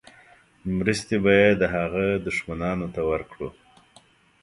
مرستې 0.77 1.15
به 1.23 1.31
یې 1.39 1.49
د 1.61 1.63
هغه 1.75 2.05
دښمنانو 2.25 2.87
ته 2.93 3.01
ورکړو. 3.09 3.49